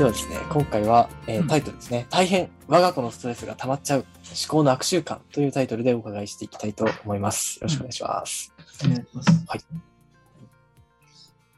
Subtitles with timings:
[0.00, 4.06] ではですね、今回は、えーうんタイトルですね、大変我が子のストレスが溜まっちゃう思
[4.48, 7.56] 考の悪習慣というタイトルでお伺いしていきたいと思います。
[7.56, 8.50] よろしくお願いします。
[8.82, 9.44] お願いします。
[9.46, 9.60] はい。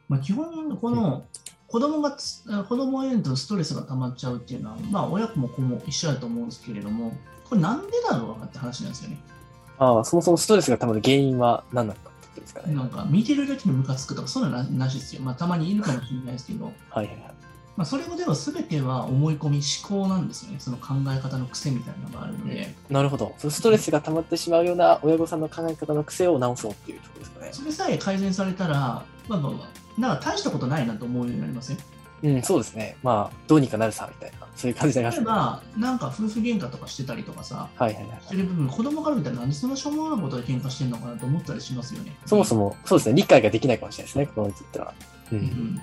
[0.09, 1.25] まあ、基本、この
[1.69, 7.13] 子供がつ、子供へのストレスが溜まっちゃうっていうのは、まあ、親子も子も一緒だと思うんですけれども、
[7.49, 9.21] これなんでだろうかって話なんですよね。
[9.79, 12.75] ああ、そもそもストレスが溜まる原因は何なのかですかね。
[12.75, 15.23] なんか、見てるだけでムカつくとか、そういうのなしですよ。
[15.23, 17.32] まあ、たまにいるかもしれないですけど、はいはいはい。
[17.77, 20.57] まあ、それもでも全ては思い込み、思考なんですよね。
[20.59, 23.35] その考え方の癖みたいなのがあるので、なるほど。
[23.39, 27.49] ストレスが溜まってしまうような親御さんの考え方の癖を直そうっていうところですかね。
[27.53, 31.79] それさえ改善されたら、まあまあまあ、なんか大したことないなと思うようになりますよ。
[32.23, 32.97] うん、そうですね。
[33.03, 35.81] まあ、どうにかなるさ、みたいな、そういう感じになり例えますね。
[35.81, 38.23] ば、なんか夫婦喧嘩とかしてたりとかさ、はいはいはい。
[38.23, 42.17] してる部分、子供から見たらなんでそんなしょうもないことで喧嘩してんのかなと思ったりしますよね。
[42.27, 44.95] そもそも、そうですね、理解ができないかもしれないですね、子供にとっては。
[45.33, 45.35] う。
[45.35, 45.83] うんん。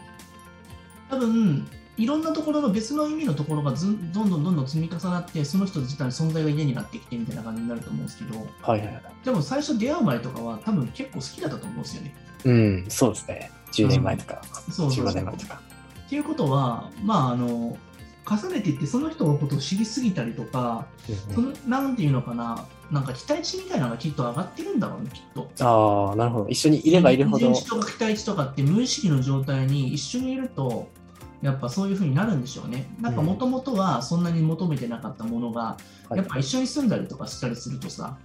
[1.10, 1.68] 多分、
[2.00, 9.04] いろんなところの別の意味のところがずんどんどんどんどん積み重なって、その人自体の存在が嫌になってきてみたいな感じになると思うんですけど、はいはいはい。
[9.26, 12.16] でも最初出会う前とかは多分結構好きだったと思うんですよね。
[12.46, 13.52] うん、そうですね。
[13.74, 14.42] 10年前とか、
[14.72, 15.14] そうそう15そう。
[15.14, 15.62] 年前とか。
[16.06, 17.78] っていうことは、まあ、あの、
[18.30, 20.86] 重ねていってその人のことを知りすぎたりとか、
[21.34, 25.50] そのなんていうのかな、なんか期待値みたいなのがきっと上がってるんだろうね、きっと。
[25.66, 26.50] ああ、なるほど。
[26.50, 27.64] 一緒にいればいるほど人。
[27.64, 30.90] 知とか期待値とかって無意識の状態に一緒にいると、
[31.42, 32.86] やっぱそういう風になるんでしょうね。
[33.00, 35.78] なんかもともとはそんなに求めてなかったものが、は
[36.12, 38.18] いやっぱ一緒に住んだりとかしたりするとさ、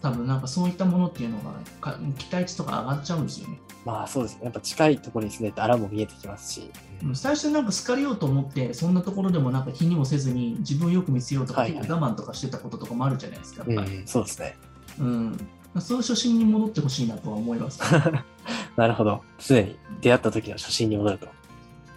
[0.00, 3.60] 多分なんかそういったものっていうのがか期待値とか上がっちゃうんですよね。
[3.84, 4.44] まあそうですね。
[4.44, 6.70] やっぱ近いところに住んでてあらも見えてきますし。
[7.02, 13.64] うん最初なんか好かれようと思って、そんなところでもなんか気にもせずに自分をよく見せようとか、はいはい結構我慢とかしてたこととかもあるじゃないですか。
[14.06, 14.56] そうですね。
[14.98, 15.48] うん。
[15.78, 17.80] その初心に戻ってほしいなとは思います。
[18.76, 19.22] なるほど。
[19.38, 21.28] 常に出会った時の初心に戻ると。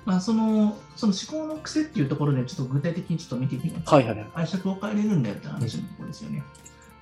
[0.06, 3.94] まあそのその思考の癖っていうところでちょっと具体的にちょっと見ていきます。
[3.94, 4.30] はいはいはい。
[4.34, 6.44] 解釈を変えれるんだよって話のところですよね。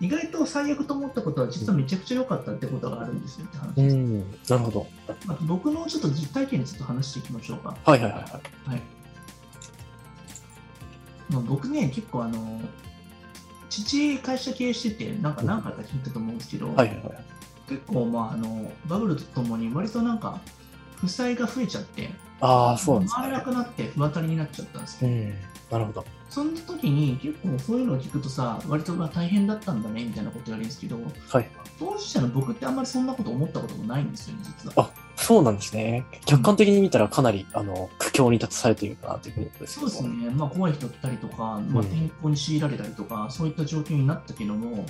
[0.02, 3.96] 意外と最悪と思ったことは実はめちゃくちゃ良かったってことがあるんですよって話うです。
[3.98, 4.88] ん、なるほど。
[5.26, 7.76] まあ、僕のちょっと実体験にちょっと話していきましょうか。
[7.84, 8.32] はいはいはいはい。
[8.72, 8.82] はい。
[11.30, 12.62] まあ、僕ね、結構あの、
[13.70, 17.24] 父会社経営してて、なんか何回か聞いたと思うんですけど、はいはいはい。
[17.68, 20.40] 結構まああの、バブルとともに割となんか、
[21.02, 22.10] 負債が増えちゃって、
[22.42, 23.44] ああ、そうなん回らなね。
[23.46, 25.10] くなって不当たりになっちゃったんですよ。
[25.10, 25.34] うん、
[25.72, 26.06] なるほど。
[26.30, 30.98] その時に結構そういうのを聞くとさ、割とまあ大変だったんだねみたいなこと言われるんですけど、
[31.30, 31.50] はい。
[31.80, 34.74] 当事者の僕ってあんまりそんなこと思ったこともないんですよね、実は。
[34.78, 36.06] あ、そうなんですね。
[36.26, 44.86] 客観的に見たらかなり、あの、苦境に立たされているかなというふうに思うんですそうですね、まあ、怖い人来たりとか、まあ、うん天候に強いられたりとか、そういった状況になったけども、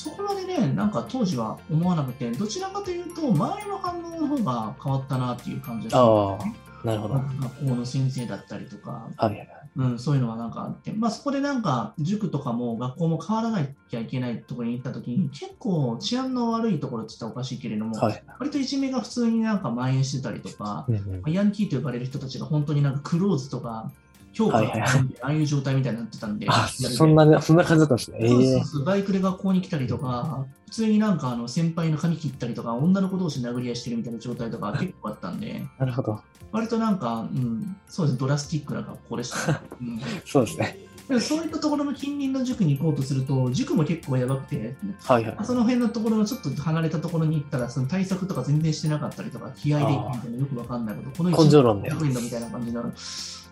[0.00, 6.56] そこまでね、なんか当時は思わなくて、どちらかというと、周りの反応の方が変わったなっていう感じですね。
[6.82, 7.14] なるほど。
[7.14, 9.48] 学校の先生だったりとか、いはいはい。
[9.76, 18.24] うん、そういうのはなんかあって、まあ、そこでなんか塾とかも学校も変わらなきゃいけないところに行った時に、結構治安の悪いところって言ったらおかしいけれども、はい。
[18.38, 23.92] 割といじめが普通になんか蔓延してたりとか、うんうんまあヤンキーと呼ばれる人たちが本当になんかクローズとか、
[24.32, 28.18] 評価がああいう状態みたいになってたんで、あ、そんなね、そんな感じだったんですね。
[28.20, 36.20] えそうそうえそうバイクで学校に来たりとか、普通になんかあの先輩の髪切ったりとか、女の子同士殴り合いしてるみたいな状態とか結構あったんで、なるほど。
[36.52, 40.90] 割となんか、うん、そうですね、ドラスティックな学校でした、ねうん そうですね。
[41.10, 45.36] でもそういったところの近隣の塾に行こうとすると、塾も結構やばくて、はいはい。
[45.42, 52.92] その辺のところのちょっと離れたところに行ったら、その対策とか全然してなかったりとか、気合で行くみたいなよくわかんないこと、この根性論で1円だみたいな感じになる。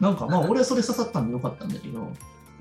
[0.00, 2.12] なんかまあ、俺はそれ刺さったんでよかったんだけど、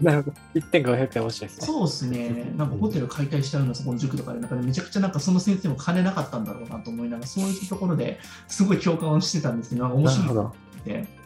[0.01, 0.37] なるほど。
[0.55, 1.49] 1.500円面白いですね。
[1.65, 11.17] そうですね、なんかホテル解体したようなそこの塾とかで、なんかねめちゃくちゃなんかその先生も金なかったんだろうなと思いながら、そういうところですごい共感をしてたんですけど、なんか面白い て。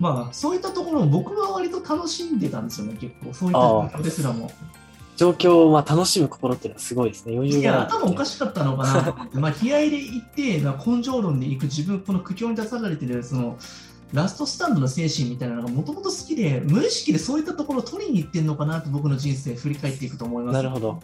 [0.00, 3.34] まあ、そういったところも僕は割と楽しんでたんですよね、結構。
[3.34, 4.50] そういったああ状況ですらも。
[5.16, 7.34] 状況をまあ楽しむ心っていうのはすごいですね。
[7.34, 7.90] 余裕いや、がある。
[7.96, 8.84] 頭おかしかったのか
[9.34, 13.58] なまあ、気合で行って、まあ根性論で行く自分、この苦境に立たされてる、その、
[14.12, 20.54] ラストスタンドの精神みたいなのがもともと好きで、無意識でそういったところを取りに行ってんのかなと僕の人生振り返っていくと思います。
[20.54, 21.00] なるほど。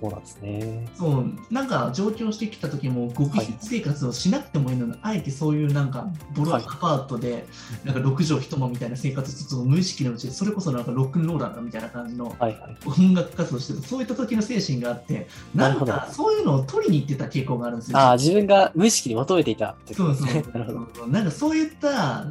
[0.00, 0.88] そうなんですね。
[0.96, 7.46] そう、なんか上京してきた時も極秘生活をしなくてもいいのに、あえてそういうなんかボロアはいパートで、
[7.84, 12.76] なんか6畳一間みたいな生活をちょっと無意識のうちで、それこそなんかロックンローラーだみたいな感じのはいはい。
[12.86, 17.98] 音楽活動してる、そういった時の精神があって、なんかそういうのを取りに行ってた傾向があるんですよ。
[17.98, 20.26] ああ、自分が無意識に求めていたそうそう。
[20.56, 21.06] なるほど。
[21.06, 22.26] なんかそういった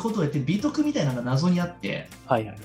[0.00, 2.58] ことをやって美徳みたいなのが謎にあって、はいはいはい。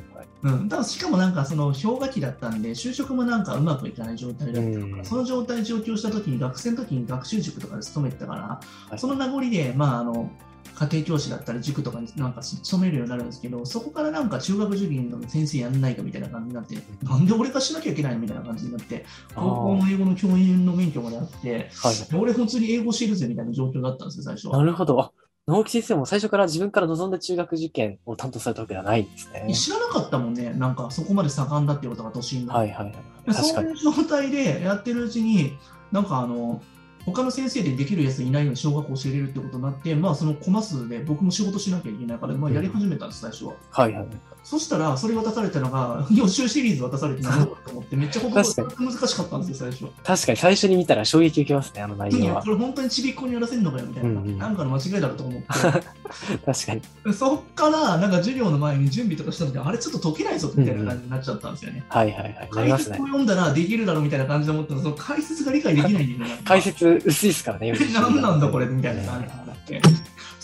[0.43, 8.61] うん、だしかもなんかその氷河期だったんで、就職もなんかうまくいかない状態だったうんその状態上京した時に学生の時に学習塾とかで勤めてたから、は
[8.95, 10.31] いその名残で、まああの、
[10.75, 22.15] 家庭教師だったり塾とかになんか勤めるようになるんですけど、そこからなんか中学受験の先生やんないかみたいな感じになって、なんで俺がしなきゃいけないのみたいな感じになって、高校の英語の教員の免許まであって、はい。
[22.15, 24.57] 俺普通に英語教えるぜみたいな状況だったんですよ、最初は。
[24.57, 25.13] なるほど。
[25.47, 29.53] あ、直木先生も最初から自分から望んだ中学受験を担当されたわけではないんですね。
[29.53, 32.53] 知らなかったもんね、なんかそこまで盛んだっていうことが都心の。
[32.53, 32.95] はいはいはい。
[33.33, 33.45] 確かに。
[33.45, 35.57] そういう状態でやってるうちに、
[35.91, 36.61] なんかあの、
[37.05, 43.53] 他の先生でできるやついないのに小学校教えれるってことになって、まあそのコマ数で僕も仕事しなきゃいけないから、まあやり始めたんです、最初は。
[43.71, 44.07] はいはい。
[44.43, 49.85] そしたら、それ渡されたのが、 予習シリーズ渡されてなんだろうと思って、めっちゃ国語確か難しかったんですよ、最初。
[50.03, 52.49] 確かに最初に見たら衝撃受けますね、あの内容はこ。
[52.49, 55.47] れ本当にちびっこにやらせるのかよみたいな、うんうんなんかの間違いだろうと思って。
[56.45, 57.13] 確かに。
[57.13, 61.83] そっから、なんか授業の前に準備とかした時あれちょっと解けないぞみたいな感じになっちゃったんですよね。
[61.89, 62.49] はいはいはい。
[62.53, 63.05] なりますね解説を。
[63.07, 66.41] 読んだらできるだろうみたいな感じで思ったら、その解説が理解できないんだよね。
[66.43, 69.81] 解説薄いですからね、え何なんだこれみたいな感じになって。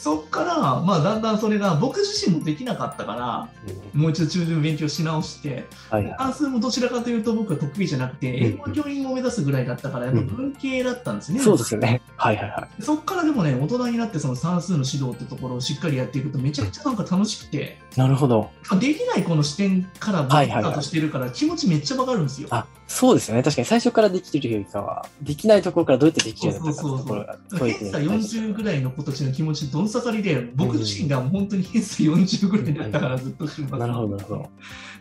[0.02, 3.50] そっから、まあ、だんだんそれが僕自身もできなかったから、
[3.94, 6.16] うんもう一度中旬勉強し直して、はいはい。
[6.18, 11.40] 関数もどちらかというと僕は得意じゃなくて、うん英語教員を目指すぐらいだったから、やっぱ文系だったんですね。
[11.40, 12.02] そうですよね。
[12.18, 12.82] はいはいはい。
[12.82, 18.50] そっからでもね、大人になってその算数の指導ってところをしっかりやっていくと、めちゃくちゃなんか楽しくて、なるほど。
[18.80, 22.48] できない子の視点から僕はいはいはいスタートしてるから、気持ちめっちゃわかるんですよ。
[22.50, 23.42] あ、そうですよね。
[23.42, 34.50] 確かに最初からできてるよりかは、できないところからどうやってできるようになったかところが問偏差40ぐらいの子たちの気持ちどん刺さりで、僕自身が本当に偏差40ぐらいだったからずっと週末なるほど、なるほど。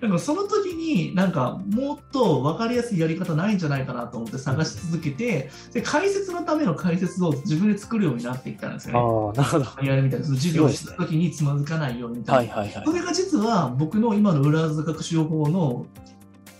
[0.00, 9.00] だからその時になんかもっと分かりやすいやり方ないんじゃないかなと思って探し続けて、で解説のための解説を自分で作るようになってきたんですよね。
[9.00, 9.87] ああ、なるほど。
[9.87, 12.54] やるみたいな、その授業をする時につまずかないようにみたいな。
[12.54, 12.92] はいはいはいそ。
[12.92, 15.87] れが実は僕の今の裏技学習法の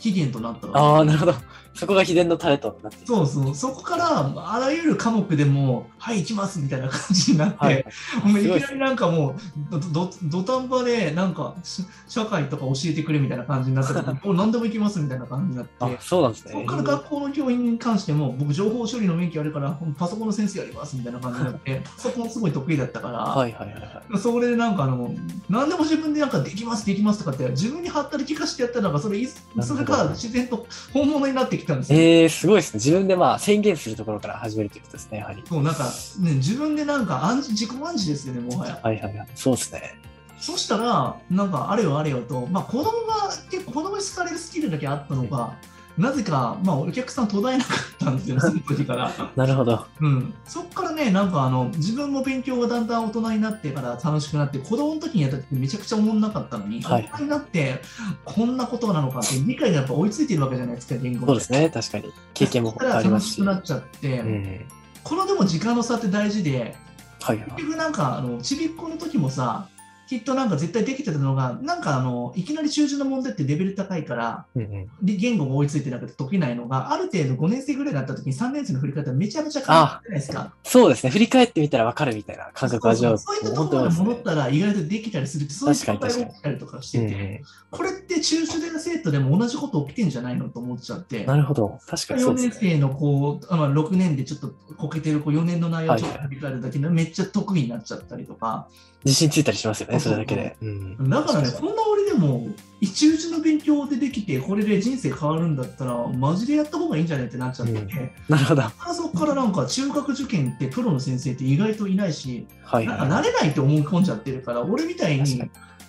[0.00, 1.35] 期限となったのああ、なるほど。
[1.74, 3.06] そこが秘伝のタレとなって。
[3.06, 7.84] そうそう、そこからあらゆる科目でも、はい、行きますみたいな感じになって、はい。
[8.24, 9.34] もういきなりなんかもう、
[9.70, 16.52] どど土壇場で、なんか、し社会とか教えてくれみたいな感じになった もう何でも行きますみたいな感じになって、あ、そうなんですね。
[16.52, 24.18] そこから学校の教員に関しても、僕、情報処理の免許あるから、パソコンの先生やりますみたいな感じになって、パソコンすごい得意だったから、はいはいはいはい。
[24.18, 25.14] それでなんかあの、
[25.48, 29.28] 何でも自分でなんかできます、できますとかって、自分にはったり聞かせてやったのが、それい
[29.60, 31.98] それが自然と本物になってきたんですよ。
[31.98, 32.78] ええすごいですね。
[32.78, 35.42] 自分でまあ宣言するところから始めるということですね、やはり。
[35.46, 35.84] そうなんか、
[36.20, 38.80] ね、自分でなんか暗示自己暗示ですよね、もはや。
[38.82, 39.28] はいはいはい。
[39.34, 40.00] そうですね。
[40.38, 45.54] そしたら、なんかあれよあれよと、まあ、子供が結構子供に好かれるスキルだけあったのが、
[46.00, 49.12] なぜか、まあ、お客さん途絶えなかったんですよ、その時から。
[49.37, 49.87] なるほど。
[50.00, 57.80] うん、そっからね、なんかあの自分も勉強がだんだん大人になってから楽しくなって、子供の時にやった時めちゃくちゃおもんなかったのに、はい大人になって
[58.25, 61.71] こんなことなのかって理解がやっぱ追いついてるわけじゃないですか、言語そうですね。
[61.71, 62.12] 確かに。
[62.35, 63.40] 経験もありますし。
[63.40, 64.66] 楽しくなっちゃって、うん。
[65.02, 66.76] このでも時間の差って大事で、
[67.21, 67.66] はいはい結。
[67.66, 69.69] 局なんかあのちびっこの時もさ
[70.10, 74.90] きっとなんか絶対できてたのがなんかあのいきなり中旬の問題ってレベル高いからうんうん。
[75.00, 81.10] で言語が追いついてなくて解けないのがある程度5年生ぐらいになった時に3年生の振り方めちゃめちゃ変わってないですかそうですね。
[81.10, 83.18] 振り返ってみたら分かるみたいな感覚を味わう。
[83.18, 87.40] そういったと本ころに戻ったら意外とできたりするってそういう状確かに態が起きたりとかしてて、うんうん
[87.70, 91.24] これって中旬での生徒でも同じこと起きてんじゃないのと思っちゃって。
[91.24, 91.78] なるほど。
[91.86, 92.50] 確かにそ4うですね。
[92.62, 98.66] 年生の子、あまあ、6年でちょっとこけてる子、4年の内容をちょっと振り返るだけでめっちゃ得意になっちゃったりとか、
[99.04, 100.57] 自信ついたりしますよね、それだけで。
[100.62, 101.11] うん。
[101.11, 102.49] だからね、こんな俺でも、
[102.80, 108.62] 一打ちの勉強でできて、これで人生変わるんだったら、マジでやった方がいいんじゃないってなっちゃってて、うんなるほど。
[108.95, 113.23] そこからなんか中学受験ってプロの先生って意外といないし、はいなんかはい。
[113.23, 115.42] 慣れないって思い込んじゃってるから、俺みたいに、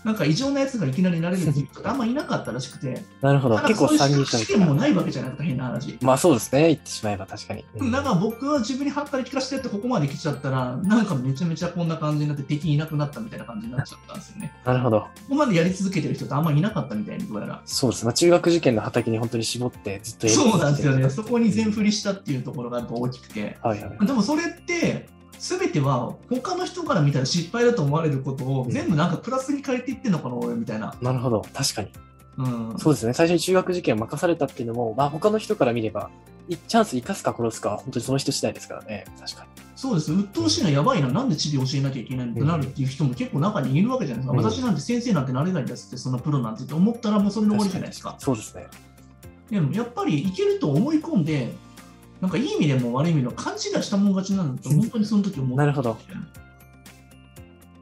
[0.03, 3.55] なんか異常なやつがいきなりなれるっていう人ってあんまいなかったらしくて、なるほど。
[3.55, 5.98] なんか結構そういう参入者試験もないわけじゃなくて変な話。
[6.01, 6.67] まあそうですね。
[6.67, 7.65] 言ってしまえば確かに。
[7.75, 14.51] うんだから僕は自分にはったり聞かせてやってここまで来ちゃったら、なんかめちゃめちゃこんな感じになって敵いなくなったみたいな感じになっちゃったんですよね。
[14.65, 15.01] なるほど。
[15.01, 17.62] ここまでやり続けてる人ってあんまりいなかったみたいにどうやら。
[17.65, 18.05] そうですね。
[18.05, 21.10] まあ中学受験の畑に本当に絞ってずっとそうなんですよね。
[21.10, 23.58] そこに全振りしたっていうところがやっぱ大きくて。
[23.62, 24.05] はいはい。
[24.05, 25.08] でもそれって、
[25.41, 30.95] すべては他の人から見たら失敗だと思われることを全部なんかプラスに変えていってんのかな、俺みたいな。
[31.01, 31.43] なるほど。
[31.51, 31.91] 確かに。
[32.38, 32.75] うん。
[32.77, 33.13] そうですね。
[33.13, 36.12] 最初に中学受験を任されたっていうのも、まあ他の人から見れば、
[36.48, 39.05] いチャンス生かすか殺すかは本当にその人次第ですからね。
[39.19, 39.50] 確かに。
[39.75, 40.13] そうです。
[40.13, 44.38] 鬱陶しいな、やばいな、なんで地理教えなきゃいけないのってなるっていう人も結構中にいるわけじゃないですか。
[44.38, 48.15] うん私なんて先生なんてなれないんですって、そんなプロなんてって思ったらもうそれの終わりじゃないですか。
[48.19, 48.67] そうですね。
[49.50, 51.51] でもやっぱりいけると思い込んで、
[52.21, 55.97] なんかいい意味でも悪い意味でも勘違いしたもん勝ちなんだと本当にその時思ってなるほど。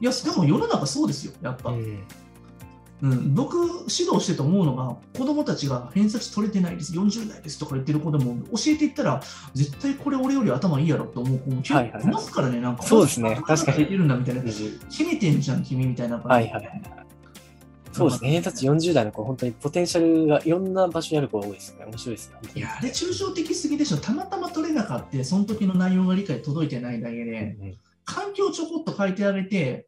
[0.00, 1.70] いや、でも世の中そうですよ、やっぱ。
[1.70, 1.98] うん。
[3.02, 9.22] うん、僕、指導してて思うのが、子供たちが偏差値取れてないです、40代ですとか言ってる子でも、教えていったら、
[9.54, 12.82] 絶対これ俺より頭いいやろと思う子も結構いますからね、なんか。
[12.82, 14.42] そうですね確かにいるんだみたいな。
[14.42, 16.48] うん決めてんじゃん、君みたいな感じ。
[16.50, 16.99] はいはいはい。
[18.00, 18.30] そうですね。
[18.30, 21.84] 偏差値40代の子、本当にポテンシャルがいろんな場所にある子が多いですね。
[21.84, 22.50] 面白いですね。
[22.54, 23.98] いや、あれ抽象的すぎでしょ。
[23.98, 29.86] たまたま取れなかった、その時の内容が理解届いてないだけで、うんうん環境ちょこっと書いてあげて、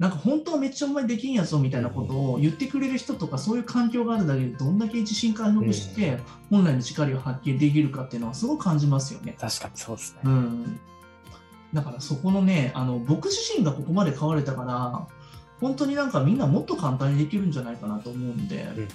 [0.00, 9.36] なんか本当はめっちゃお前できんやぞみたいなことを言ってくれる人とか、そういう環境があるだけで、どんだけ自信回復して、本来の力を発揮できるかっていうのはすごく感じますよね。
[9.38, 10.20] 確かにそうですね。
[10.24, 10.80] うん。
[11.74, 15.06] だからそこのね、あの僕自身がここまで変われたから、
[15.60, 18.88] 本当になんかみんなもっと簡単にできるんじゃないかなと思うんで、うんうん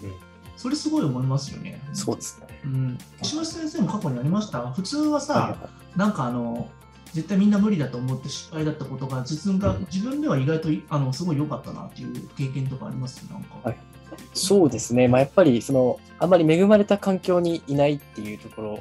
[0.57, 1.81] それすごい思いますよね。
[1.91, 2.47] そうですね。
[2.63, 2.97] うん。
[3.21, 4.71] 石橋先生も過去にありました？
[4.71, 5.57] 普通はさ、
[5.97, 6.69] なんかあの、
[7.11, 13.21] 絶対みんな無理だと思って失敗だったことが、実がうん自分では意外といあのすごい良かったなっていう経験とかあります？
[13.29, 13.57] なんか。
[13.63, 13.77] はい
[14.33, 15.09] そうですね。
[15.09, 18.79] まあ、やっぱり、その、あまり恵まれた環境にいないっていうところ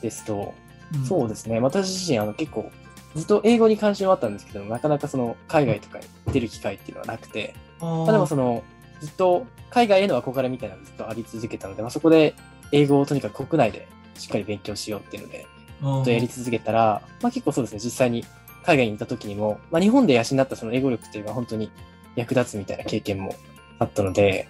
[0.00, 0.54] ですと、
[0.94, 1.60] うんそうですね。
[1.60, 2.70] 私自身、あの、結構、
[3.14, 8.62] ずっと英語に関心はあったんですけど、なかなかその、海外とかに出る機会っていうのはなくて、まあ、でもその、
[9.00, 12.34] ずっと海外への憧れみたいなのがずっとあり続けたので、まあ、そこで
[12.72, 15.46] 英語をとにかく国内でしっかり勉強しようっていうので、
[15.80, 18.24] ずっとやり続けたら、まあ、結構そうですね、実際に
[18.64, 21.70] 海外にいた時にも、まあ、日本で養ったその英語力っていうのが本当に
[22.16, 23.34] 役立つみたいな経験も
[23.78, 24.48] あったので、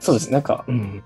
[0.00, 1.02] そうですね、なんか、うん、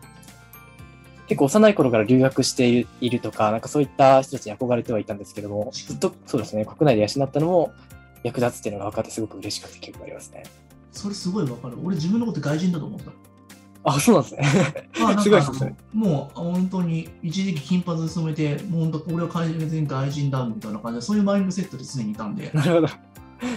[1.33, 7.73] 結構幼い頃から留学しているとか、なんかそういった人たちに憧れてはいたんですけども、ずっとそうですね、国内で養ったのも
[8.23, 10.43] 役立つっていうのが分かってすごく嬉しかった記憶がありますね。
[10.93, 11.79] それすごいわかる。
[11.83, 13.13] 俺自分のこと外人だと思った。
[13.85, 14.91] あ、そうなんですね。
[15.01, 22.83] まあなんかすごいですねもう本当に一時期金髪に染めて、もう本当俺は完全に外人だみたいな感じで、そういうマインドセットで常にいたんで、なるほど。
[22.83, 22.93] ま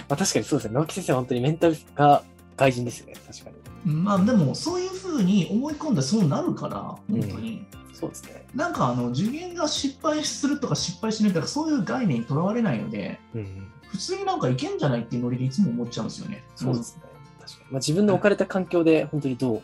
[0.07, 0.75] あ確かにそうですね。
[0.75, 2.23] 直木先生は本当にメンタルが
[2.55, 3.15] 外人ですよね。
[3.27, 3.93] 確かに。
[3.93, 6.75] まあでもそういうふうに思い込んだらそうなるから、
[7.09, 7.65] 本当に。
[7.93, 8.45] そうですね。
[8.53, 13.71] なんかあの受験が失敗するとか失敗しないとかそういう概念にとらわれないので、うん。
[13.87, 16.43] 普通になんかいけんじゃないっていうノリでいつも思っちゃうんですよね。
[16.55, 17.03] そうですね。
[17.39, 17.65] 確かに。
[17.71, 19.61] まあ自分の置かれた環境で本当にどう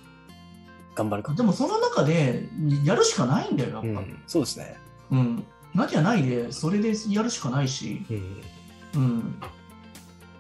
[0.96, 1.34] 頑張るか。
[1.34, 2.48] でもその中で
[2.86, 3.94] やるしかないんだよ、やっぱり。
[3.94, 4.24] うん。
[4.28, 4.78] そうですね。
[5.12, 5.44] うん。
[5.76, 9.02] なきゃないで、それでやるしかないし、うん。
[9.02, 9.36] うん。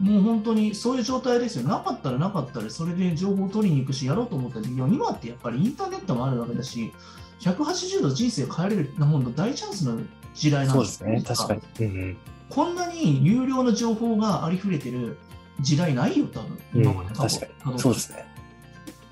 [0.01, 1.67] もう本当にそういう状態ですよ。
[1.67, 6.92] なかったらなかったら、それで情報を取りに行くし、やろうと思ったら、今ってやっぱりインターネットもあるわけだし、
[7.40, 10.00] 180度人生変えれるなもんの大チャンスの
[10.33, 11.35] 時代なんでよそうですすね。
[11.35, 11.85] 確かに。
[11.85, 12.18] うん
[12.50, 15.18] こんなに有料の情報がありふれてる
[15.61, 16.83] 時代ないよ、多分うん。
[16.83, 17.79] 今までうん、確かに。
[17.79, 18.25] そうですね。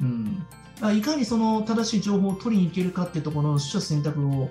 [0.02, 4.49] うん、いかにその正しい情報を取りに行けるかってところの取捨選択を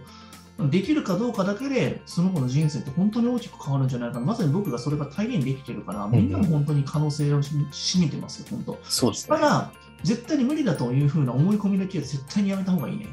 [0.59, 4.27] できるかどうかだけで、その子の人生って本当に大きく変わるんじゃないかな。
[4.27, 8.79] まさに僕がそれが体現できてるから、みんなも本当に可能性を占めてますよ、本当。
[8.83, 9.37] そうですね。
[9.37, 13.07] ただ、絶対に無理だというふうな思い込みだけは絶対にやめた方がいいね。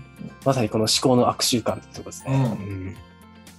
[0.43, 2.58] まさにこの思考の悪習慣ってとこですね。
[2.60, 2.95] うんうん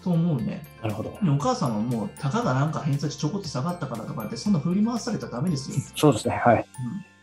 [0.02, 0.64] と思うね。
[0.82, 1.18] なるほど。
[1.34, 5.76] お母さんはもう、たかがなんか偏差値ちょこっと下がったからとかって、そんな振り回されたらダメですよ。
[5.96, 6.36] そうですね。
[6.36, 6.58] はい。
[6.58, 7.16] うん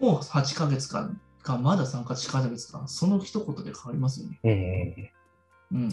[0.00, 4.40] もう8ヶ月間か、まだ3か8ヶ月間、その一言で変わりますよね。
[4.44, 5.21] うん
[5.72, 5.92] うん。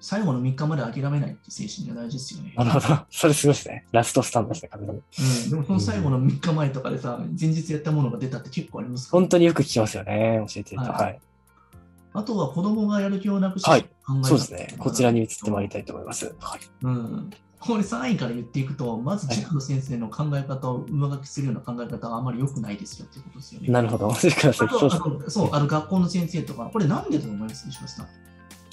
[0.00, 2.54] 最後の3日まで諦めないって精神が大事ですよね。
[2.56, 2.86] なるほど。
[3.10, 3.86] それすごいですね。
[3.90, 4.94] ラストスタンドですね、完全に。
[4.94, 10.44] うん、でもその最後の3日前とかでさ、前日やったものが出たって結構ありますから本当によく聞きますよね。
[10.48, 10.92] 教えてると。
[10.92, 11.20] はいはい。
[12.14, 14.68] あとは子供がやる気をなくしてはい考え方そうですね。
[14.78, 16.34] こちらに移ってまいりたいと思います。
[16.40, 16.60] はい。
[16.82, 17.30] うん。
[17.58, 23.68] これ3位から言っていくと、まず塾の先生の考え方を上書きするような考え方はあまり良くないですよっていうことですよね。
[23.68, 24.08] なるほど。
[24.12, 27.68] あとそうあとそう、ある学校の先生とか、これなんでだと思います？
[27.68, 28.06] 石橋さん。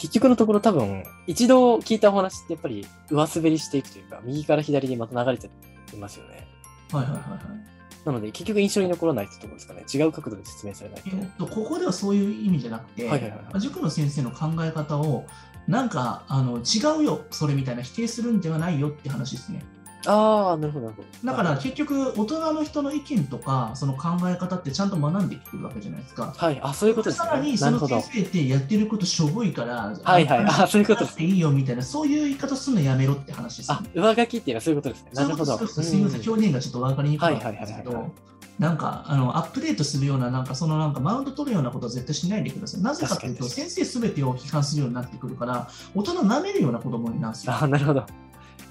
[0.03, 5.49] 結局のところ多分、一度聞いたお話ってやっぱり上滑りしていくというか、右から左にまた流れて
[5.93, 6.45] いますよね。
[6.91, 8.05] はいはいはいはい。
[8.05, 9.85] なので、結局印象に残らないってところですかね。
[9.93, 11.09] 違う角度で説明されないと。
[11.13, 15.25] えっと、ここではそういう意味じゃなくて、はいはいはい塾の先生の考え方を、
[15.69, 19.63] なんかあの違うよ、それみたいな否定するんではないよって話ですね。
[20.05, 21.07] ああ、なるほど、なるほど。
[21.31, 26.33] だから結局、大人の人の意見とか、その考え方ってちゃんと学んできてるわけじゃないですか。
[26.35, 27.57] はい、あ、そういうことですさらに、ね。
[27.57, 28.01] その先。
[28.01, 35.11] 生ってやってることしょぼいから、はいはいあそういうことですいいよみたいな、そういう言い方するのやめろって話ですよあね。、上書きっていうのはそういうことですね。
[35.13, 35.57] なるほど。
[35.67, 38.11] すみません、うん表現がちょっと分かりにくかったんですけど、
[38.59, 42.81] なんかあのアップデートするような、なんかそのなんかマウント取るようなことは絶対しないでください。
[42.81, 47.53] なぜかというと、先生すべてを批判するようになってくるから、大人舐めるような子供になるんですよ。
[47.59, 48.05] あ、なるほど。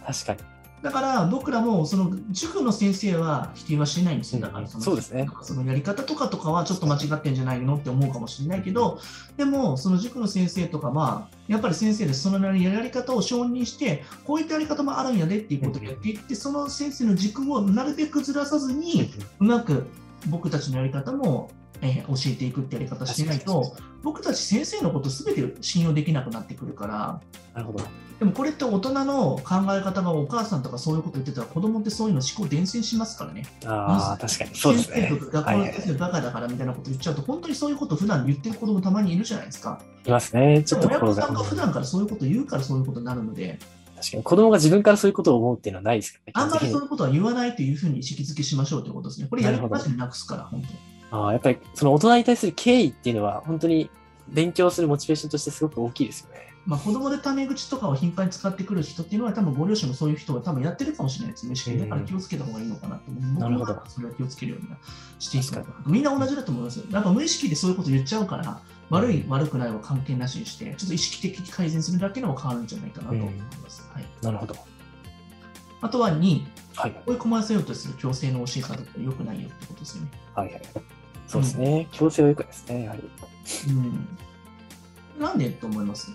[0.06, 0.38] 確かに。
[0.82, 4.40] だから僕らもその塾の先生は否定はしないんですよ。
[4.40, 5.28] だからうんそのそうですね。
[5.42, 9.00] そのやり方とかとかはちょっと間違ってんじゃないのって思うかもしれないけど、
[9.36, 19.86] でもその塾の先生とかは、やっぱり先生でそのなりにやり方を承認して、こういったやり方もあるんやでっていうことをやっていって、その先生の軸をなるべくずらさずに、うまく
[20.26, 21.50] 僕たちのやり方も
[21.82, 27.20] えー教えていくってやり方してないと、僕たち先生のことすべて信用できなくなってくるから、
[27.54, 27.84] なるほど。
[28.18, 33.44] でもこれって大人の考え方がお母さんとかそういうこと言ってたら、子供ってそういうの思考伝染しますからね。
[33.64, 34.54] ああ、確かに。
[34.54, 39.80] そうですね学校の先生バカだからみたいなこと言っちゃうと、本当にそういうこと普段言ってる子供たまにいるじゃないですか。
[40.06, 40.62] いますね。
[40.62, 41.00] ちょっと親。
[41.00, 43.58] 御さんが普段からそういうこと言うからそういうことになるので、
[43.96, 44.22] 確かに。
[44.22, 46.32] 子供が自分からそういうことを思うっていうのはないですからね。
[46.34, 49.26] あんまりそういうことは言わないというふうに意識づけしましょうということですね。
[49.28, 50.91] これやる気なしになくすから、本当に。
[51.12, 53.90] ああ、やっぱりその大人に対する敬意っていうのは、本当に
[54.28, 56.48] 勉強するモチベーションとしてすごく大きいですよね。
[56.64, 61.78] まあ、子供でタメ口とかを頻繁に使ってくる人っていうのは、多分ご両親もそういう人が多分やってるかもしれないですね。
[61.78, 63.40] だから気をつけた方がいいのかなと思う。
[63.40, 64.68] なるほどそれは気をつけるように
[65.18, 66.86] していくかみんな同じだと思いますよ。
[66.90, 73.90] なんか無意識でそういうこと言っちゃうから、悪い、悪くないは関係なしにして、ちょっと意識的に改善するだけでも変わるんじゃないかなと思います。
[73.92, 74.54] はい、なるほど。
[75.80, 76.44] あとは2、
[76.76, 77.02] はい。
[77.06, 80.10] 追い込ませようとする強制の教え方って良くないよってことですよね。
[80.34, 80.62] はいはい。
[81.32, 81.88] そうですね。
[81.92, 83.02] 強制は良くですね、やはり。
[83.68, 84.18] うん。
[85.18, 86.10] なんでと思います？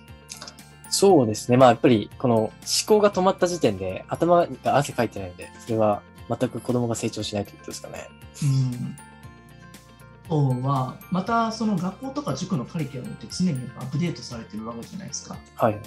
[0.89, 1.58] そうですね。
[1.58, 2.51] まあやっぱり、この思
[2.86, 8.08] 考が止まった時点で、頭が汗かいてないので、それは全く子供が成長しないということですかね。
[10.30, 10.62] うん。
[10.62, 15.38] は、またその学校とか塾のカリキュラムって常にアップデートされてるわけじゃないですか。
[15.56, 15.84] はいはい。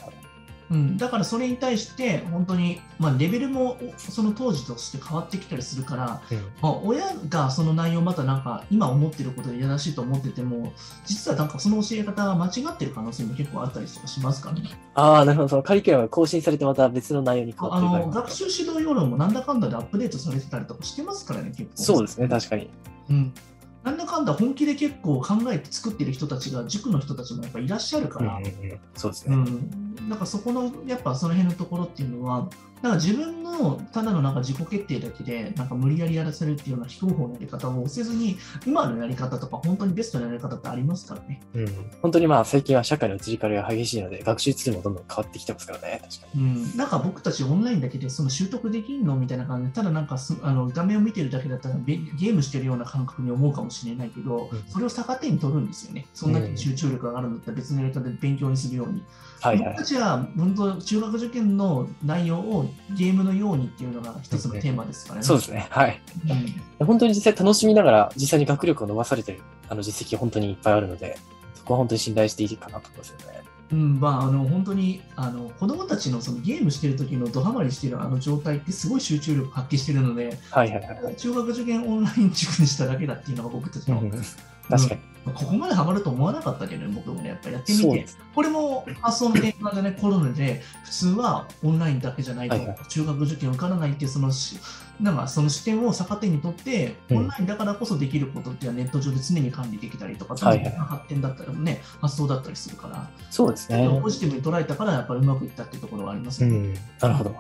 [0.71, 10.73] うん、だからそれに対して、本当に、まあ、レベルもおその当時として変わってきたりするから、うんまあ、親がその内容またなんか今思ってることでいやらしいと思ってても、
[11.05, 14.71] 実はなんかその教え方が間違ってる可能性も結構あったりとかしますからね？
[14.95, 15.49] ああ、なるほど。
[15.49, 21.69] そのカリキュラムが更新されてまた別の内容に変わあってるある学習指導要領もなんだかんだでアップデートされてたりとかしてますからね、結構。
[21.75, 22.71] そうですね、確かに。
[23.11, 23.33] うん、
[23.83, 28.81] なんだかんだ本気で結構考えて作ってる人たちが、塾の人たちもやっぱいらっしゃるから、うんうんうん。
[28.95, 29.37] そうですうね。
[29.37, 32.49] ん、なんかそこの、やっぱその辺のところっていうのは、
[32.83, 41.43] なんか自分のただのなんか自己決定だけで、なんか無理やりやらせるっていうような非合法のやり方をせずに、今のやり方とか、本当にベストなやり方ってありますからね。
[41.55, 41.67] うん、
[42.01, 46.43] 本当にまあ最近は社会の移り変わりが激しいので、学習ツールもどんどん変わってきてますからね、確かに。
[46.43, 56.07] うん、なんか僕たちオンラインだけでその習得できんのみたいな感じで、ただなんかすあの画面を見てるだけだったらべゲームしてるような感覚に思うかもしれないけど、うんそれを逆手に取るんですよね。
[56.15, 59.03] そんだけ集中力があるんだったら別のやり方で勉強にするように。
[59.41, 59.85] はいはい僕た。
[59.85, 65.25] ちは本当中学受験の内容をゲームのようにっていうのが一つのテーマですからね。
[65.25, 65.67] そうですね。
[65.71, 66.01] はい。
[66.29, 71.19] うん本当に実際楽しみながら、実際に学力を伸ばされてるあの実績本当にいっぱいあるので、
[71.55, 73.41] そこは本当に信頼していいかなと思いますよね。
[73.73, 81.17] うんまあ、あの本当にあの子供たちのそのゲームしてる時のドハマりしてるあの状態ってすごい集中力発揮してるので、はいはいはい。
[81.17, 85.01] 中学受験オンライン塾にしただけだっていうのが僕たちの、うん確かに。
[85.25, 88.07] ここまでハマると思わなかったけどね、僕もね、やっぱりやってみて。
[88.35, 94.59] これも発想の転換じゃない、コロナで、普通はオンラインだけじゃないと、はいはい中学受験受からないっていうそのし、
[95.01, 103.89] なんかその視点を逆手にとって、うんオンラインだからこそできることっていうのはネット上で常に管理できたりとか、はいはい発展だったりもね、発想だったりするから、そうですね。
[104.03, 106.57] ポジティブに捉えたから、やっぱりうまくいったっていうところはありますよね。
[106.57, 106.75] うん。
[106.75, 107.37] なるほど。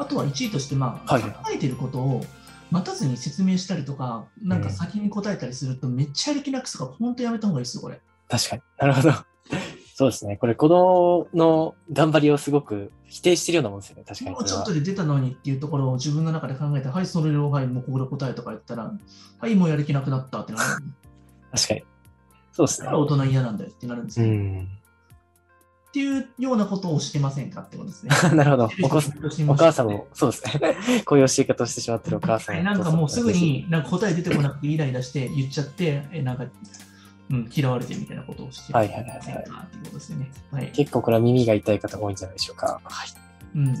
[0.00, 2.24] あとは1位として、まあ、はいはい考えてることを
[2.70, 8.00] 待たずに説明したりとか、なんか先に答えたりすると、めっちゃやる気なくすから、本当やめた方がいいですよ、これ。
[8.28, 8.62] 確かに。
[8.78, 9.12] なるほど。
[9.94, 10.38] そうですね。
[10.38, 14.04] これ子供の頑張りをすごく否定してるようなもんですよね。
[14.06, 14.64] 確かにもうちょっ。
[14.64, 18.94] とで出たのにっていうところを自分の中で考えて、はい、それを、はい、もうここで答えとか言ったら、
[19.40, 20.84] はい、もうやる気なくなったってなる。
[21.52, 21.84] 確かに。
[22.52, 23.02] そうですねだから。
[23.02, 24.26] 大人嫌なんだよってなるんですよ。
[24.26, 24.68] っうん。
[25.92, 28.10] ていうようなことをしてませんかってことですね。
[28.36, 28.70] なるほど。
[28.82, 28.88] お
[29.56, 30.76] 母さんもも、そうですね。
[31.04, 36.44] こういう教え方をしてしまってるお母さんもなんかもうすぐになんか答え出てこなくてイライラして言っちゃって、えなんか、
[37.30, 40.30] うん、嫌われてみたいなことをしてはいはいはいはいませんかっていうことですよね。
[40.50, 40.70] はい。
[40.72, 42.80] 結構これは耳が痛い方が多いんじゃないでしょうか。
[42.84, 43.08] はい。
[43.54, 43.74] うん。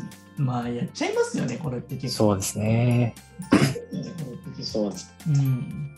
[0.44, 2.24] まあ、やっちゃいますよね、これって結構。
[2.24, 3.14] そうですね。
[4.62, 5.14] そうです。
[5.28, 5.96] うん。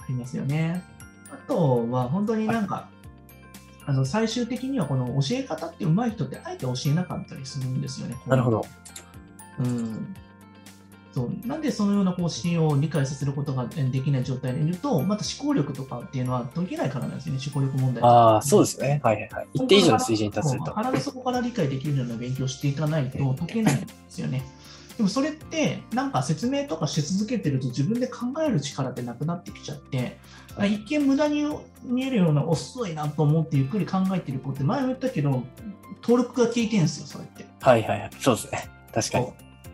[0.00, 0.82] ありますよね。
[1.30, 2.88] あとは、本当になんか、
[3.86, 8.16] あの最終的にはこの教え方って上手い人ってあえて教えなかったりするんですよね。
[8.26, 8.66] なるほど。
[9.60, 10.14] うん。
[11.14, 18.04] そうなんでそのような方針を理解させることができない状態にいると、また思考力とかっていうのは解けないからなんですよね、思考力問題。
[18.04, 19.00] ああ、そうですね。
[19.02, 19.48] はいはいはい。
[19.54, 20.72] 一定以上の水準に達すると。
[20.72, 24.42] 腹の底から理解できるような勉強をしていかないと解けないんですよね。
[24.96, 30.18] でもそれって、なんか説明とかし続けてると自分で考える力ってなくなってきちゃって、
[30.58, 31.46] 一見無駄に
[31.84, 35.42] 見えるような遅いなと思ってゆっくり考えてる子って前も言ったけど、
[36.02, 37.44] 登録が効いてるんですよ、それって。
[37.60, 38.10] はいはいはい。
[38.20, 38.70] そうですね。
[38.92, 39.26] 確かに。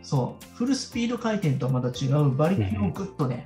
[0.02, 3.44] そう、フルスピード回転とはまた違う馬力をぐっとね、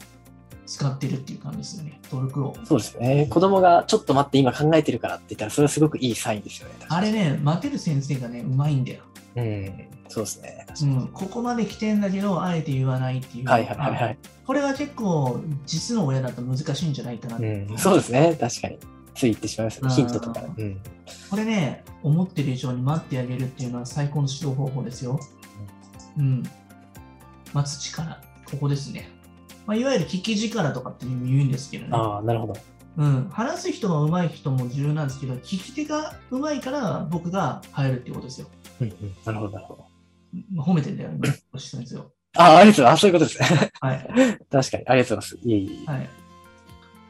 [0.65, 2.57] 使ってるっていう感じですよね、登録を。
[2.65, 3.27] そうですね。
[3.29, 6.75] 子供がちょっと待って今考えてるからって言ったら、それはすごくいいサインですよね。
[6.89, 9.03] あれね、待てる先生がね、うまいんだよ。
[9.37, 9.89] うん。
[10.09, 10.67] そうですね。
[10.83, 14.19] うん、ここまで来てんだけど、あえて言わないっていうはいはいはいはい。
[14.47, 17.79] これは結構、実の親だと難しいんじゃないかな、うん。
[17.79, 18.37] そうですね。
[18.41, 18.79] 確かに。
[19.15, 19.91] つい言ってしまいますね。
[19.91, 20.43] ヒントとか。
[20.43, 20.81] ううん。
[21.31, 25.19] これね、思ってる以上に待ってあげるっていうのは最高の指導方法ですよ。
[26.19, 26.43] うん。
[27.53, 28.21] 待つ力、
[28.51, 29.11] ここですね。
[29.67, 31.91] まあ、いわゆる聞き力とかって言うんですけどね。
[31.93, 32.57] ああ、なるほど。
[32.99, 38.49] うん、話す人が上手い人も重要なんですけど、聞き手が上手いから僕が入るっていうことですよ。
[38.81, 39.17] うんうん。
[39.25, 39.87] なるほど、なるほど。
[40.53, 41.35] まあ褒めてんだよ、 今。
[41.53, 42.13] おしですよ。
[42.37, 42.93] ああ、ありがとうございます。
[42.93, 43.73] あそういうことですね。
[43.81, 44.09] はい。
[44.51, 44.87] 確かに。
[44.87, 45.39] ありがとうございます。
[45.43, 45.91] いえいえ。
[45.91, 46.05] はい。
[46.05, 46.09] っ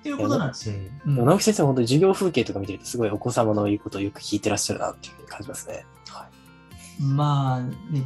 [0.03, 0.77] ていうことなんですよ。
[1.07, 5.85] うん直木先生は本当に授業風景とか見てると、すごいお子様の言うことをよく聞いてらっしゃるなっていうふうに感じますね。
[6.09, 6.29] は
[7.01, 7.61] まあ、
[7.93, 8.05] ね、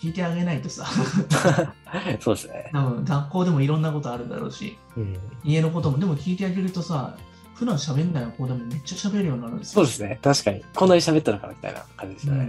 [0.00, 2.70] 聞いてあげないとさ、い、 そうですね。
[2.72, 7.16] 多分学校でもいろんなことあるだろうし、うん、家のことも、でも聞いてあげるとさ、
[7.58, 9.74] 普段喋んない子でもめっちゃ喋るようになるんですよ。
[9.74, 10.18] そうですね。
[10.22, 10.64] 確かに。
[10.76, 12.44] こんなに喋ったのかみたいな感じですよね。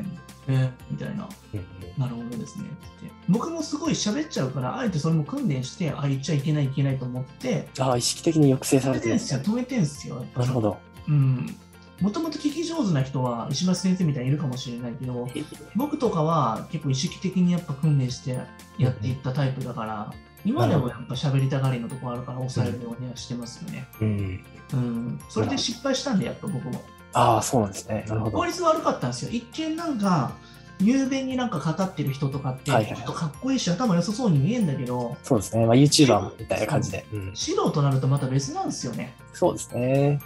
[0.47, 1.27] うんえーみたいな。
[1.53, 1.65] うん
[1.97, 2.65] なるほどですね。
[2.65, 9.43] って僕もすごい喋っちゃうから、あえてそれも訓練して、あ、言っちゃいけない、いけないと思って、ああ、意識的に抑制されてるんですね。
[9.43, 10.25] 止めてんすよ。
[10.35, 10.77] なるほど。
[11.07, 11.55] うん。
[11.99, 15.27] もともと聞き上手な人は、石橋先生みたいにいるかもしれないけど、
[15.75, 18.39] 僕とかは結構意識的にやっぱ訓練して
[18.77, 20.13] やっていったタイプだから、
[20.45, 23.87] 今でもやっぱ喋りたがりのところあるから抑えるようにはしてますよね。
[24.01, 24.45] うん。
[24.73, 25.19] うん。
[25.29, 26.81] それで失敗したんで、やっぱ僕も。
[27.13, 28.05] ああ、そうなんですね。
[28.07, 28.45] なるほど効。
[28.45, 29.31] 率悪かったんですよ。
[29.31, 30.31] 一見なんか、
[30.79, 35.65] 雄弁になんか語ってる人とかって、ちょっとかっこいいし、頭良さそうに見えるんだけど、そうですね。
[35.65, 37.05] まあ、YouTuber みたいな感じで。
[37.11, 37.31] うん。
[37.35, 39.13] 素人となるとまた別なんですよね。
[39.33, 40.19] そうですね。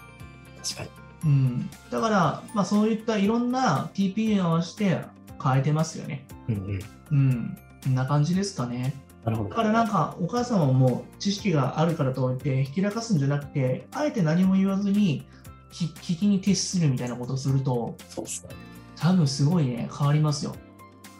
[0.62, 0.89] 確かに。
[1.26, 1.69] うん。
[1.89, 5.02] だから、まあそういったいろんな TP に合わせて
[5.43, 6.28] 変えてますよね。
[6.47, 6.80] うんうん。
[7.12, 7.58] うん。
[7.84, 8.93] こんな感じですかね。
[9.25, 9.49] なるほど。
[9.49, 15.25] だからなんかお母様も知識があるからといってひきらかすんじゃなくて、あえて何も言わずに
[15.71, 18.49] 聞聞きに徹するみたいなことをすると、そうですね。
[18.95, 20.55] 多分すごいね、変わりますよ。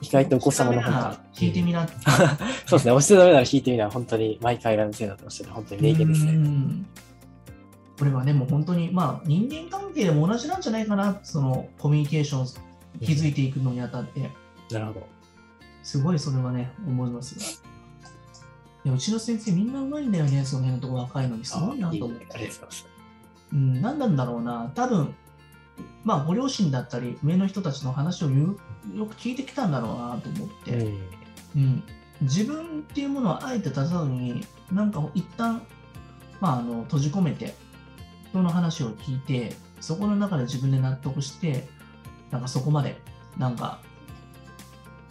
[0.02, 1.88] 意外とお子様の本ダメなら聞いてみな。
[2.68, 2.92] そうですね。
[2.92, 3.90] 押してダメなら弾いてみな。
[3.90, 5.52] 本当に毎回ラムセイだとしてる。
[5.52, 6.32] 本当に名言ですうね。
[6.34, 6.86] ん
[7.98, 14.30] これはね、もう本当に、まあ人間関係でも同じなんじゃないかな、そのコミュニケーションを築いていくのにあたって、
[14.72, 15.08] なるほど。
[15.84, 17.63] すごいそれはね、思いますよ。
[18.86, 21.46] いやうちの先生みんなうまいんだよね、その辺のとこ若いのに。
[21.46, 22.88] すごいなと思ってうございます。
[23.52, 25.16] うん、何なんだろうな、多分
[26.04, 28.56] まあ、ご両親だったり、上の人たちの話をよ
[28.94, 31.02] よく聞いてきたんだろうなと思って、うん。
[31.56, 31.84] うん、
[32.22, 35.62] 自分っていうものをあえて出さずに、なんか一旦、
[36.42, 37.56] まあ、あの閉じ込めて、
[38.30, 41.68] 人の話を聞いて、そこの中で自分で納得して、
[42.32, 43.00] なんかそこまで、
[43.38, 43.80] なんか、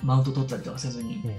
[0.03, 1.35] マウント取ったりとかせずに、その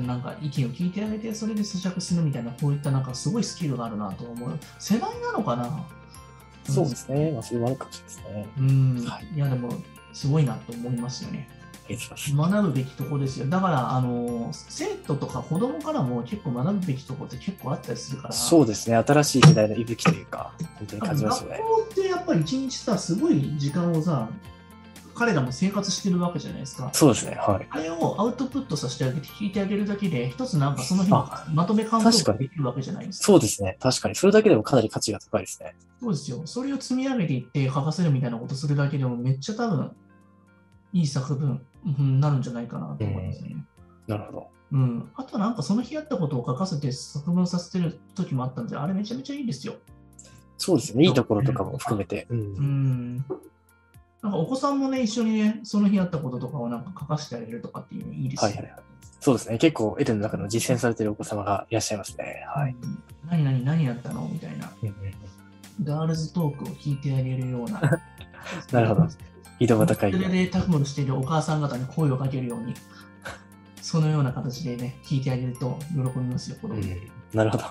[0.00, 4.58] なんか意見を聞いてあげて、それで咀嚼するみたいな、こういったなんかすごいスキルがあるなと思う。
[4.78, 5.86] 世代なのかな？
[6.68, 7.30] そうですね。
[7.32, 8.58] まあ、それもあるかもしれないですね。
[8.58, 9.74] うん、、はいやでも
[10.12, 11.48] すごいなと思いますよね。
[11.86, 13.46] 学ぶべきとこですよ。
[13.46, 18.32] だからあの生徒とか子供からも結構学ぶべきとこって結構あったりするから。
[18.32, 18.96] そうですね。
[18.96, 21.58] 新しい世代の息吹というか、本当に感じますよね。
[21.58, 24.30] 校ってやっぱり一日さすごい時間をさ
[25.14, 26.90] 彼らも生活してるわけじゃないですか。
[26.92, 27.36] そうですね。
[27.36, 27.66] はい。
[27.70, 33.26] あれをアウトプットさせてあげて聞いてあげるだけで一つなんかその日のまとめ感想ができるわけじゃないですか。
[33.26, 33.76] そうですね。
[33.80, 34.14] 確かに。
[34.14, 35.74] それだけでもかなり価値が高いですね。
[36.00, 36.42] そうですよ。
[36.44, 39.92] それを積み上げていって書かせるみたいなことするだけでもめっちゃ多分
[40.92, 43.56] いい作文になるんじゃないかなと思いますね。
[44.06, 44.48] なるほど。
[44.72, 45.10] うん。
[45.14, 49.74] あとなんかその日やったことを書かせて作文させてる時もあったんで、あれめちゃめちゃいいですよ。
[50.58, 51.06] そうですよね。
[51.06, 52.26] いいところとかも含めて。
[52.30, 52.34] う。
[52.34, 53.24] うんん。
[54.24, 58.48] なんかお子さんもね、一緒にね、その日やったこととかをなんか書かせてあげるとかっていうのいいですよ。
[58.48, 58.82] はいはいはい。
[59.20, 59.58] そうですね。
[59.58, 62.46] 結構、エルの中の実践されているお子様がいらっしゃいますね。
[62.48, 62.74] はい。
[62.82, 64.28] うん何何何やったの？
[64.32, 64.72] みたいな。
[65.82, 67.80] ガールズトークを聞いてあげるような。
[68.72, 69.08] なるほど。
[69.58, 70.28] 井戸端会議それ。
[70.30, 72.74] でタフモルしているお母さん方に声をかけるように、
[73.82, 76.74] そのような形でね、聞いてあげると喜びますよ、子供。
[76.74, 77.10] うん。
[77.34, 77.64] なるほど。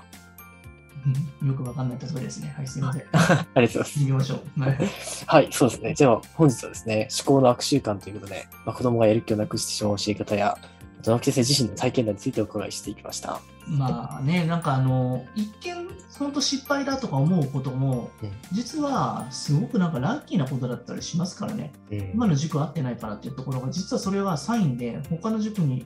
[1.41, 2.53] うんよくわかんない例えですね。
[2.55, 3.03] はい、すいません。
[3.13, 3.99] ありがとうございます。
[3.99, 4.61] 行きましょう。
[4.61, 4.77] はい
[5.27, 5.93] はい、そうですね。
[5.93, 10.57] じゃあ、本日はですね、思考の悪習慣ということで、まあ、子供がやる気をなくしてしまう教え方や、
[10.99, 13.41] あと直木先生自身の体験談についてお伺いしていきました。
[13.67, 15.87] まあね、なんかあの、一見、
[16.19, 21.73] 本当失敗だとか思うことも、うん実はすごくなんかラッキーなことだったりしますからね。
[21.91, 25.85] うん今の塾合ってないからっていうところが、実はそれはサインで、他の塾に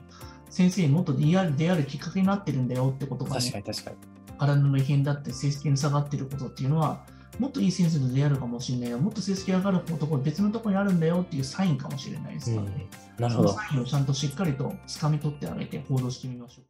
[0.50, 3.96] 先生にもっと出会う出会うきっかけになってるんだよってことが、ね、確かに確かに。
[4.38, 7.04] 体の異変だって成績に下がってることっていうのは、
[7.38, 12.86] もっといい先生と出会えるかもしれないよ、もっと成績上がるところ別のところにあるんだよっていうサインかもしれないですからね。
[13.18, 13.48] なるほど。
[13.50, 16.67] そのサインをちゃんとしっかりと掴み取ってあげて行動してみましょうか。